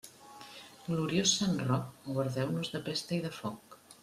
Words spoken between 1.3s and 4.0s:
sant Roc, guardeu-nos de pesta i de foc.